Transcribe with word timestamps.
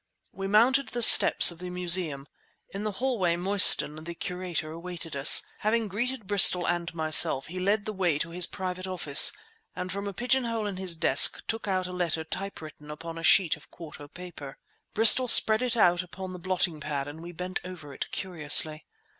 We 0.31 0.47
mounted 0.47 0.87
the 0.89 1.03
steps 1.03 1.51
of 1.51 1.59
the 1.59 1.69
Museum. 1.69 2.25
In 2.69 2.83
the 2.83 2.93
hallway 2.93 3.35
Mostyn, 3.35 4.03
the 4.03 4.15
curator, 4.15 4.71
awaited 4.71 5.15
us. 5.15 5.43
Having 5.59 5.89
greeted 5.89 6.25
Bristol 6.25 6.67
and 6.67 6.91
myself 6.95 7.45
he 7.45 7.59
led 7.59 7.85
the 7.85 7.93
way 7.93 8.17
to 8.17 8.31
his 8.31 8.47
private 8.47 8.87
office, 8.87 9.31
and 9.75 9.91
from 9.91 10.07
a 10.07 10.13
pigeon 10.13 10.45
hole 10.45 10.65
in 10.65 10.77
his 10.77 10.95
desk 10.95 11.43
took 11.45 11.67
out 11.67 11.85
a 11.85 11.93
letter 11.93 12.23
typewritten 12.23 12.89
upon 12.89 13.19
a 13.19 13.23
sheet 13.23 13.55
of 13.55 13.69
quarto 13.69 14.07
paper. 14.07 14.57
Bristol 14.95 15.27
spread 15.27 15.61
it 15.61 15.77
out 15.77 16.01
upon 16.01 16.33
the 16.33 16.39
blotting 16.39 16.79
pad 16.79 17.07
and 17.07 17.21
we 17.21 17.31
bent 17.31 17.59
over 17.63 17.93
it 17.93 18.09
curiously. 18.09 18.87